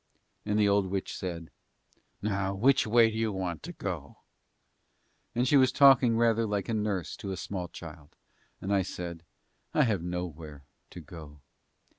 [0.47, 1.51] And the old witch said,
[2.23, 4.17] "Now which way do you want to go?"
[5.35, 8.15] and she was talking rather like a nurse to a small child.
[8.59, 9.21] And I said,
[9.75, 11.41] "I have nowhere to go."